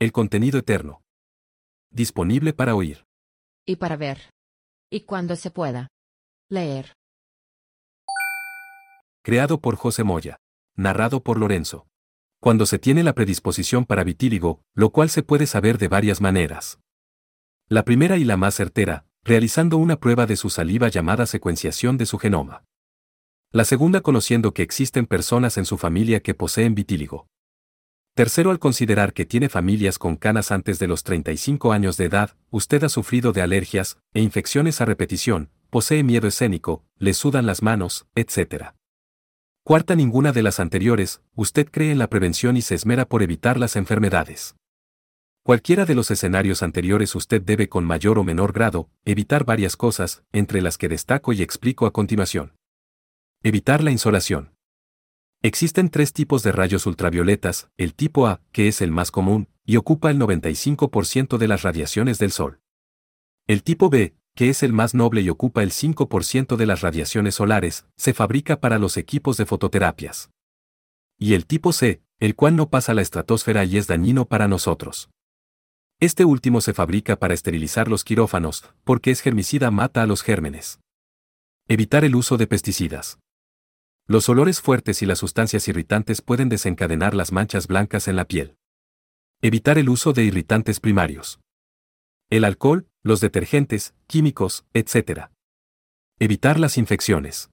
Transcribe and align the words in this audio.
el 0.00 0.12
contenido 0.12 0.58
eterno. 0.58 1.02
Disponible 1.90 2.54
para 2.54 2.74
oír. 2.74 3.04
Y 3.66 3.76
para 3.76 3.96
ver. 3.96 4.30
Y 4.90 5.02
cuando 5.02 5.36
se 5.36 5.50
pueda. 5.50 5.88
Leer. 6.48 6.94
Creado 9.22 9.60
por 9.60 9.76
José 9.76 10.02
Moya. 10.02 10.38
Narrado 10.74 11.22
por 11.22 11.38
Lorenzo. 11.38 11.86
Cuando 12.40 12.64
se 12.64 12.78
tiene 12.78 13.02
la 13.02 13.12
predisposición 13.12 13.84
para 13.84 14.02
vitíligo, 14.02 14.62
lo 14.74 14.88
cual 14.88 15.10
se 15.10 15.22
puede 15.22 15.46
saber 15.46 15.76
de 15.76 15.88
varias 15.88 16.22
maneras. 16.22 16.80
La 17.68 17.84
primera 17.84 18.16
y 18.16 18.24
la 18.24 18.38
más 18.38 18.54
certera, 18.54 19.04
realizando 19.22 19.76
una 19.76 20.00
prueba 20.00 20.24
de 20.24 20.36
su 20.36 20.48
saliva 20.48 20.88
llamada 20.88 21.26
secuenciación 21.26 21.98
de 21.98 22.06
su 22.06 22.16
genoma. 22.16 22.64
La 23.52 23.66
segunda 23.66 24.00
conociendo 24.00 24.54
que 24.54 24.62
existen 24.62 25.04
personas 25.04 25.58
en 25.58 25.66
su 25.66 25.76
familia 25.76 26.20
que 26.20 26.32
poseen 26.32 26.74
vitíligo. 26.74 27.26
Tercero, 28.14 28.50
al 28.50 28.58
considerar 28.58 29.12
que 29.12 29.24
tiene 29.24 29.48
familias 29.48 29.98
con 29.98 30.16
canas 30.16 30.50
antes 30.50 30.78
de 30.78 30.88
los 30.88 31.04
35 31.04 31.72
años 31.72 31.96
de 31.96 32.06
edad, 32.06 32.36
usted 32.50 32.82
ha 32.84 32.88
sufrido 32.88 33.32
de 33.32 33.42
alergias 33.42 33.98
e 34.12 34.20
infecciones 34.20 34.80
a 34.80 34.84
repetición, 34.84 35.50
posee 35.70 36.02
miedo 36.02 36.26
escénico, 36.26 36.84
le 36.98 37.14
sudan 37.14 37.46
las 37.46 37.62
manos, 37.62 38.06
etc. 38.14 38.72
Cuarta, 39.62 39.94
ninguna 39.94 40.32
de 40.32 40.42
las 40.42 40.58
anteriores, 40.58 41.22
usted 41.34 41.68
cree 41.70 41.92
en 41.92 41.98
la 41.98 42.10
prevención 42.10 42.56
y 42.56 42.62
se 42.62 42.74
esmera 42.74 43.06
por 43.06 43.22
evitar 43.22 43.58
las 43.58 43.76
enfermedades. 43.76 44.56
Cualquiera 45.42 45.86
de 45.86 45.94
los 45.94 46.10
escenarios 46.10 46.62
anteriores 46.62 47.14
usted 47.14 47.40
debe 47.40 47.68
con 47.68 47.84
mayor 47.84 48.18
o 48.18 48.24
menor 48.24 48.52
grado 48.52 48.90
evitar 49.04 49.44
varias 49.44 49.76
cosas, 49.76 50.22
entre 50.32 50.60
las 50.60 50.76
que 50.76 50.88
destaco 50.88 51.32
y 51.32 51.42
explico 51.42 51.86
a 51.86 51.92
continuación. 51.92 52.52
Evitar 53.42 53.82
la 53.82 53.90
insolación. 53.90 54.52
Existen 55.42 55.88
tres 55.88 56.12
tipos 56.12 56.42
de 56.42 56.52
rayos 56.52 56.84
ultravioletas, 56.84 57.70
el 57.78 57.94
tipo 57.94 58.26
A, 58.26 58.42
que 58.52 58.68
es 58.68 58.82
el 58.82 58.90
más 58.90 59.10
común, 59.10 59.48
y 59.64 59.76
ocupa 59.76 60.10
el 60.10 60.18
95% 60.18 61.38
de 61.38 61.48
las 61.48 61.62
radiaciones 61.62 62.18
del 62.18 62.30
Sol. 62.30 62.60
El 63.46 63.62
tipo 63.62 63.88
B, 63.88 64.14
que 64.34 64.50
es 64.50 64.62
el 64.62 64.74
más 64.74 64.94
noble 64.94 65.22
y 65.22 65.30
ocupa 65.30 65.62
el 65.62 65.70
5% 65.70 66.56
de 66.56 66.66
las 66.66 66.82
radiaciones 66.82 67.36
solares, 67.36 67.86
se 67.96 68.12
fabrica 68.12 68.60
para 68.60 68.78
los 68.78 68.98
equipos 68.98 69.38
de 69.38 69.46
fototerapias. 69.46 70.30
Y 71.18 71.32
el 71.32 71.46
tipo 71.46 71.72
C, 71.72 72.02
el 72.18 72.34
cual 72.34 72.54
no 72.54 72.68
pasa 72.68 72.92
la 72.92 73.00
estratosfera 73.00 73.64
y 73.64 73.78
es 73.78 73.86
dañino 73.86 74.26
para 74.26 74.46
nosotros. 74.46 75.08
Este 76.00 76.26
último 76.26 76.60
se 76.60 76.74
fabrica 76.74 77.16
para 77.16 77.32
esterilizar 77.32 77.88
los 77.88 78.04
quirófanos, 78.04 78.64
porque 78.84 79.10
es 79.10 79.22
germicida 79.22 79.70
mata 79.70 80.02
a 80.02 80.06
los 80.06 80.22
gérmenes. 80.22 80.80
Evitar 81.66 82.04
el 82.04 82.14
uso 82.14 82.36
de 82.36 82.46
pesticidas. 82.46 83.19
Los 84.10 84.28
olores 84.28 84.60
fuertes 84.60 85.02
y 85.02 85.06
las 85.06 85.20
sustancias 85.20 85.68
irritantes 85.68 86.20
pueden 86.20 86.48
desencadenar 86.48 87.14
las 87.14 87.30
manchas 87.30 87.68
blancas 87.68 88.08
en 88.08 88.16
la 88.16 88.24
piel. 88.24 88.56
Evitar 89.40 89.78
el 89.78 89.88
uso 89.88 90.12
de 90.12 90.24
irritantes 90.24 90.80
primarios. 90.80 91.38
El 92.28 92.44
alcohol, 92.44 92.88
los 93.04 93.20
detergentes, 93.20 93.94
químicos, 94.08 94.64
etc. 94.74 95.28
Evitar 96.18 96.58
las 96.58 96.76
infecciones. 96.76 97.50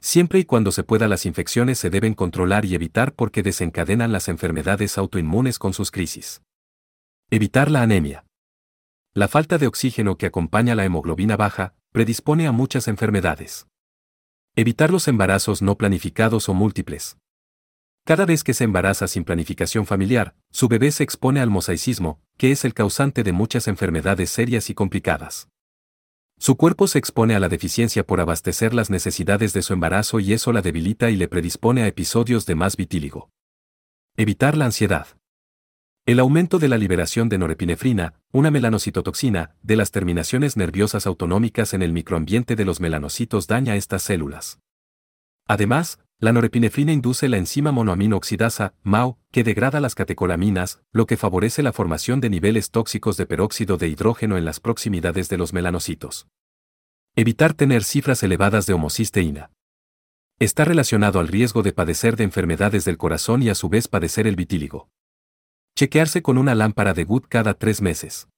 Siempre 0.00 0.40
y 0.40 0.44
cuando 0.44 0.72
se 0.72 0.82
pueda 0.82 1.06
las 1.06 1.24
infecciones 1.24 1.78
se 1.78 1.88
deben 1.88 2.14
controlar 2.14 2.64
y 2.64 2.74
evitar 2.74 3.12
porque 3.12 3.44
desencadenan 3.44 4.10
las 4.10 4.26
enfermedades 4.26 4.98
autoinmunes 4.98 5.60
con 5.60 5.72
sus 5.72 5.92
crisis. 5.92 6.42
Evitar 7.30 7.70
la 7.70 7.82
anemia. 7.82 8.24
La 9.14 9.28
falta 9.28 9.56
de 9.56 9.68
oxígeno 9.68 10.18
que 10.18 10.26
acompaña 10.26 10.74
la 10.74 10.84
hemoglobina 10.84 11.36
baja 11.36 11.76
predispone 11.92 12.48
a 12.48 12.50
muchas 12.50 12.88
enfermedades. 12.88 13.69
Evitar 14.56 14.90
los 14.90 15.06
embarazos 15.06 15.62
no 15.62 15.78
planificados 15.78 16.48
o 16.48 16.54
múltiples. 16.54 17.16
Cada 18.04 18.26
vez 18.26 18.42
que 18.42 18.52
se 18.52 18.64
embaraza 18.64 19.06
sin 19.06 19.22
planificación 19.22 19.86
familiar, 19.86 20.34
su 20.50 20.66
bebé 20.66 20.90
se 20.90 21.04
expone 21.04 21.40
al 21.40 21.50
mosaicismo, 21.50 22.20
que 22.36 22.50
es 22.50 22.64
el 22.64 22.74
causante 22.74 23.22
de 23.22 23.30
muchas 23.32 23.68
enfermedades 23.68 24.30
serias 24.30 24.68
y 24.68 24.74
complicadas. 24.74 25.48
Su 26.36 26.56
cuerpo 26.56 26.88
se 26.88 26.98
expone 26.98 27.36
a 27.36 27.40
la 27.40 27.48
deficiencia 27.48 28.04
por 28.04 28.20
abastecer 28.20 28.74
las 28.74 28.90
necesidades 28.90 29.52
de 29.52 29.62
su 29.62 29.72
embarazo 29.72 30.18
y 30.18 30.32
eso 30.32 30.52
la 30.52 30.62
debilita 30.62 31.10
y 31.10 31.16
le 31.16 31.28
predispone 31.28 31.82
a 31.82 31.86
episodios 31.86 32.44
de 32.46 32.56
más 32.56 32.76
vitíligo. 32.76 33.30
Evitar 34.16 34.56
la 34.56 34.64
ansiedad. 34.64 35.06
El 36.10 36.18
aumento 36.18 36.58
de 36.58 36.66
la 36.66 36.76
liberación 36.76 37.28
de 37.28 37.38
norepinefrina, 37.38 38.14
una 38.32 38.50
melanocitotoxina, 38.50 39.54
de 39.62 39.76
las 39.76 39.92
terminaciones 39.92 40.56
nerviosas 40.56 41.06
autonómicas 41.06 41.72
en 41.72 41.82
el 41.82 41.92
microambiente 41.92 42.56
de 42.56 42.64
los 42.64 42.80
melanocitos 42.80 43.46
daña 43.46 43.76
estas 43.76 44.02
células. 44.02 44.58
Además, 45.46 46.00
la 46.18 46.32
norepinefrina 46.32 46.92
induce 46.92 47.28
la 47.28 47.36
enzima 47.36 47.70
monoamino 47.70 48.16
oxidasa, 48.16 48.74
MAO, 48.82 49.20
que 49.30 49.44
degrada 49.44 49.78
las 49.78 49.94
catecolaminas, 49.94 50.82
lo 50.90 51.06
que 51.06 51.16
favorece 51.16 51.62
la 51.62 51.72
formación 51.72 52.20
de 52.20 52.28
niveles 52.28 52.72
tóxicos 52.72 53.16
de 53.16 53.26
peróxido 53.26 53.76
de 53.76 53.86
hidrógeno 53.86 54.36
en 54.36 54.44
las 54.44 54.58
proximidades 54.58 55.28
de 55.28 55.38
los 55.38 55.52
melanocitos. 55.52 56.26
Evitar 57.14 57.54
tener 57.54 57.84
cifras 57.84 58.24
elevadas 58.24 58.66
de 58.66 58.72
homocisteína. 58.72 59.52
Está 60.40 60.64
relacionado 60.64 61.20
al 61.20 61.28
riesgo 61.28 61.62
de 61.62 61.72
padecer 61.72 62.16
de 62.16 62.24
enfermedades 62.24 62.84
del 62.84 62.98
corazón 62.98 63.44
y 63.44 63.48
a 63.48 63.54
su 63.54 63.68
vez 63.68 63.86
padecer 63.86 64.26
el 64.26 64.34
vitíligo. 64.34 64.88
Chequearse 65.76 66.22
con 66.22 66.38
una 66.38 66.54
lámpara 66.54 66.92
de 66.94 67.04
Good 67.04 67.24
cada 67.28 67.54
tres 67.54 67.80
meses. 67.80 68.28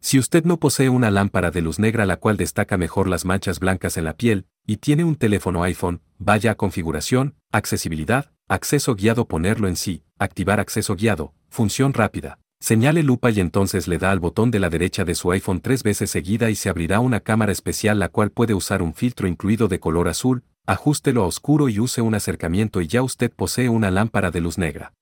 Si 0.00 0.18
usted 0.18 0.44
no 0.44 0.58
posee 0.58 0.88
una 0.88 1.10
lámpara 1.10 1.50
de 1.50 1.62
luz 1.62 1.78
negra 1.78 2.06
la 2.06 2.16
cual 2.16 2.36
destaca 2.36 2.76
mejor 2.76 3.08
las 3.08 3.24
manchas 3.24 3.60
blancas 3.60 3.96
en 3.96 4.04
la 4.04 4.16
piel, 4.16 4.46
y 4.66 4.78
tiene 4.78 5.04
un 5.04 5.16
teléfono 5.16 5.62
iPhone, 5.62 6.00
vaya 6.18 6.52
a 6.52 6.54
configuración, 6.56 7.36
accesibilidad, 7.52 8.32
acceso 8.48 8.94
guiado 8.94 9.26
ponerlo 9.26 9.68
en 9.68 9.76
sí, 9.76 10.04
activar 10.18 10.60
acceso 10.60 10.96
guiado, 10.96 11.34
función 11.48 11.94
rápida. 11.94 12.38
Señale 12.60 13.02
lupa 13.02 13.30
y 13.30 13.40
entonces 13.40 13.88
le 13.88 13.98
da 13.98 14.12
al 14.12 14.20
botón 14.20 14.50
de 14.50 14.60
la 14.60 14.70
derecha 14.70 15.04
de 15.04 15.16
su 15.16 15.32
iPhone 15.32 15.60
tres 15.60 15.82
veces 15.82 16.10
seguida 16.10 16.48
y 16.48 16.54
se 16.54 16.68
abrirá 16.68 17.00
una 17.00 17.20
cámara 17.20 17.50
especial 17.50 17.98
la 17.98 18.08
cual 18.08 18.30
puede 18.30 18.54
usar 18.54 18.82
un 18.82 18.94
filtro 18.94 19.26
incluido 19.26 19.66
de 19.66 19.80
color 19.80 20.08
azul, 20.08 20.44
ajústelo 20.64 21.24
a 21.24 21.26
oscuro 21.26 21.68
y 21.68 21.80
use 21.80 22.02
un 22.02 22.14
acercamiento 22.14 22.80
y 22.80 22.86
ya 22.86 23.02
usted 23.02 23.32
posee 23.32 23.68
una 23.68 23.90
lámpara 23.90 24.30
de 24.30 24.40
luz 24.40 24.58
negra. 24.58 24.92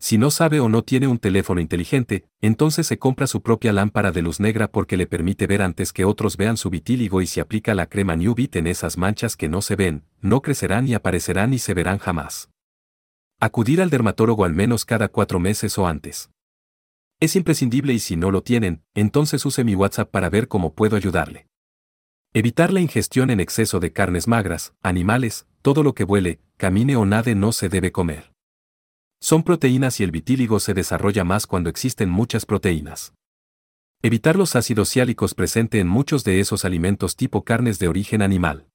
Si 0.00 0.16
no 0.16 0.30
sabe 0.30 0.60
o 0.60 0.68
no 0.68 0.82
tiene 0.82 1.08
un 1.08 1.18
teléfono 1.18 1.60
inteligente, 1.60 2.28
entonces 2.40 2.86
se 2.86 2.98
compra 2.98 3.26
su 3.26 3.42
propia 3.42 3.72
lámpara 3.72 4.12
de 4.12 4.22
luz 4.22 4.38
negra 4.38 4.70
porque 4.70 4.96
le 4.96 5.08
permite 5.08 5.48
ver 5.48 5.60
antes 5.60 5.92
que 5.92 6.04
otros 6.04 6.36
vean 6.36 6.56
su 6.56 6.70
vitíligo 6.70 7.20
y 7.20 7.26
si 7.26 7.40
aplica 7.40 7.74
la 7.74 7.86
crema 7.86 8.14
New 8.14 8.34
Bit 8.34 8.56
en 8.56 8.68
esas 8.68 8.96
manchas 8.96 9.36
que 9.36 9.48
no 9.48 9.60
se 9.60 9.74
ven, 9.74 10.04
no 10.20 10.40
crecerán 10.40 10.86
y 10.86 10.94
aparecerán 10.94 11.52
y 11.52 11.58
se 11.58 11.74
verán 11.74 11.98
jamás. 11.98 12.48
Acudir 13.40 13.82
al 13.82 13.90
dermatólogo 13.90 14.44
al 14.44 14.54
menos 14.54 14.84
cada 14.84 15.08
cuatro 15.08 15.40
meses 15.40 15.76
o 15.78 15.88
antes. 15.88 16.30
Es 17.18 17.34
imprescindible 17.34 17.92
y 17.92 17.98
si 17.98 18.14
no 18.14 18.30
lo 18.30 18.42
tienen, 18.42 18.84
entonces 18.94 19.44
use 19.44 19.64
mi 19.64 19.74
WhatsApp 19.74 20.10
para 20.10 20.30
ver 20.30 20.46
cómo 20.46 20.74
puedo 20.74 20.96
ayudarle. 20.96 21.48
Evitar 22.32 22.72
la 22.72 22.80
ingestión 22.80 23.30
en 23.30 23.40
exceso 23.40 23.80
de 23.80 23.92
carnes 23.92 24.28
magras, 24.28 24.74
animales, 24.80 25.46
todo 25.60 25.82
lo 25.82 25.94
que 25.94 26.04
vuele, 26.04 26.38
camine 26.56 26.94
o 26.94 27.04
nade 27.04 27.34
no 27.34 27.50
se 27.50 27.68
debe 27.68 27.90
comer. 27.90 28.37
Son 29.20 29.42
proteínas 29.42 29.98
y 30.00 30.04
el 30.04 30.12
vitíligo 30.12 30.60
se 30.60 30.74
desarrolla 30.74 31.24
más 31.24 31.46
cuando 31.46 31.68
existen 31.68 32.08
muchas 32.08 32.46
proteínas. 32.46 33.14
Evitar 34.00 34.36
los 34.36 34.54
ácidos 34.54 34.90
ciálicos 34.90 35.34
presente 35.34 35.80
en 35.80 35.88
muchos 35.88 36.22
de 36.22 36.38
esos 36.38 36.64
alimentos 36.64 37.16
tipo 37.16 37.42
carnes 37.42 37.80
de 37.80 37.88
origen 37.88 38.22
animal. 38.22 38.68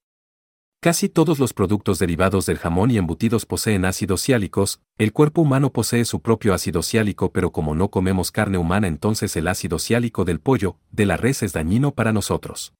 Casi 0.82 1.08
todos 1.08 1.40
los 1.40 1.54
productos 1.54 1.98
derivados 1.98 2.46
del 2.46 2.58
jamón 2.58 2.92
y 2.92 2.98
embutidos 2.98 3.46
poseen 3.46 3.86
ácidos 3.86 4.22
ciálicos, 4.22 4.82
el 4.98 5.14
cuerpo 5.14 5.40
humano 5.40 5.72
posee 5.72 6.04
su 6.04 6.22
propio 6.22 6.54
ácido 6.54 6.84
ciálico 6.84 7.32
pero 7.32 7.54
como 7.54 7.74
no 7.74 7.90
comemos 7.90 8.32
carne 8.32 8.58
humana 8.58 8.88
entonces 8.88 9.38
el 9.38 9.48
ácido 9.48 9.80
ciálico 9.80 10.26
del 10.26 10.42
pollo, 10.42 10.78
de 10.92 11.06
la 11.06 11.16
res 11.16 11.42
es 11.42 11.54
dañino 11.54 11.94
para 11.94 12.12
nosotros. 12.12 12.74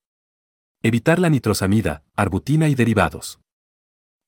Evitar 0.82 1.18
la 1.18 1.30
nitrosamida, 1.30 2.04
arbutina 2.14 2.68
y 2.68 2.76
derivados. 2.76 3.40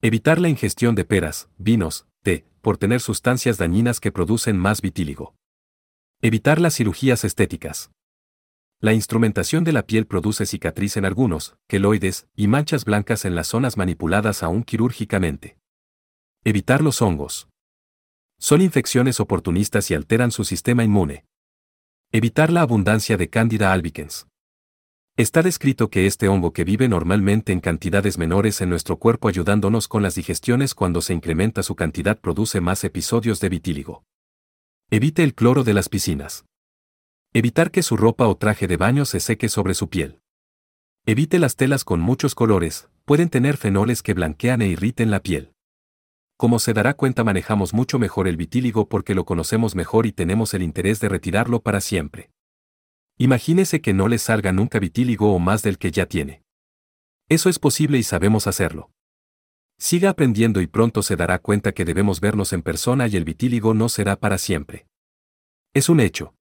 Evitar 0.01 0.39
la 0.39 0.47
ingestión 0.47 0.95
de 0.95 1.03
peras, 1.03 1.49
vinos, 1.57 2.07
té, 2.25 2.43
por 2.61 2.77
tener 2.77 2.99
sustancias 2.99 3.57
dañinas 3.57 3.99
que 3.99 4.11
producen 4.11 4.57
más 4.57 4.81
vitíligo. 4.81 5.35
Evitar 6.21 6.59
las 6.59 6.75
cirugías 6.75 7.23
estéticas. 7.23 7.91
La 8.81 8.93
instrumentación 8.93 9.63
de 9.63 9.71
la 9.71 9.83
piel 9.83 10.07
produce 10.07 10.45
cicatriz 10.45 10.97
en 10.97 11.05
algunos, 11.05 11.55
queloides 11.67 12.27
y 12.35 12.47
manchas 12.47 12.83
blancas 12.83 13.23
en 13.25 13.35
las 13.35 13.47
zonas 13.47 13.77
manipuladas 13.77 14.43
aún 14.43 14.63
quirúrgicamente. 14.63 15.57
Evitar 16.43 16.81
los 16.81 17.01
hongos. 17.01 17.47
Son 18.39 18.61
infecciones 18.61 19.19
oportunistas 19.19 19.89
y 19.91 19.93
alteran 19.93 20.31
su 20.31 20.43
sistema 20.43 20.83
inmune. 20.83 21.25
Evitar 22.11 22.51
la 22.51 22.61
abundancia 22.61 23.17
de 23.17 23.29
Candida 23.29 23.71
albicans. 23.71 24.27
Está 25.17 25.41
descrito 25.41 25.89
que 25.89 26.07
este 26.07 26.27
hongo 26.27 26.51
que 26.51 26.65
vive 26.65 26.89
normalmente 26.89 27.53
en 27.53 27.61
cantidades 27.61 28.17
menores 28.17 28.59
en 28.59 28.69
nuestro 28.69 28.97
cuerpo 28.97 29.29
ayudándonos 29.29 29.87
con 29.87 30.03
las 30.03 30.15
digestiones 30.15 30.75
cuando 30.75 30.99
se 30.99 31.13
incrementa 31.13 31.63
su 31.63 31.73
cantidad 31.73 32.19
produce 32.19 32.59
más 32.59 32.83
episodios 32.83 33.39
de 33.39 33.47
vitíligo. 33.47 34.03
Evite 34.91 35.23
el 35.23 35.33
cloro 35.33 35.63
de 35.63 35.73
las 35.73 35.87
piscinas. 35.87 36.43
Evitar 37.33 37.71
que 37.71 37.81
su 37.81 37.95
ropa 37.95 38.27
o 38.27 38.35
traje 38.35 38.67
de 38.67 38.75
baño 38.75 39.05
se 39.05 39.21
seque 39.21 39.47
sobre 39.47 39.73
su 39.73 39.87
piel. 39.87 40.19
Evite 41.05 41.39
las 41.39 41.55
telas 41.55 41.85
con 41.85 42.01
muchos 42.01 42.35
colores, 42.35 42.89
pueden 43.05 43.29
tener 43.29 43.55
fenoles 43.55 44.03
que 44.03 44.13
blanquean 44.13 44.61
e 44.61 44.67
irriten 44.67 45.11
la 45.11 45.21
piel. 45.21 45.53
como 46.35 46.59
se 46.59 46.73
dará 46.73 46.93
cuenta 46.93 47.23
manejamos 47.23 47.73
mucho 47.73 47.99
mejor 47.99 48.27
el 48.27 48.35
vitíligo 48.35 48.89
porque 48.89 49.15
lo 49.15 49.23
conocemos 49.23 49.75
mejor 49.75 50.07
y 50.07 50.11
tenemos 50.11 50.53
el 50.53 50.61
interés 50.61 50.99
de 50.99 51.07
retirarlo 51.07 51.61
para 51.61 51.79
siempre. 51.79 52.34
Imagínese 53.17 53.81
que 53.81 53.93
no 53.93 54.09
le 54.09 54.17
salga 54.17 54.51
nunca 54.51 54.77
vitíligo 54.77 55.33
o 55.33 55.39
más 55.39 55.61
del 55.61 55.77
que 55.77 55.89
ya 55.89 56.05
tiene. 56.05 56.43
Eso 57.29 57.49
es 57.49 57.59
posible 57.59 57.97
y 57.97 58.03
sabemos 58.03 58.45
hacerlo. 58.45 58.91
Siga 59.77 60.09
aprendiendo 60.09 60.59
y 60.59 60.67
pronto 60.67 61.01
se 61.01 61.15
dará 61.15 61.39
cuenta 61.39 61.71
que 61.71 61.85
debemos 61.85 62.19
vernos 62.19 62.51
en 62.51 62.61
persona 62.61 63.07
y 63.07 63.15
el 63.15 63.23
vitíligo 63.23 63.73
no 63.73 63.87
será 63.87 64.17
para 64.17 64.37
siempre. 64.37 64.87
Es 65.73 65.87
un 65.87 66.01
hecho. 66.01 66.33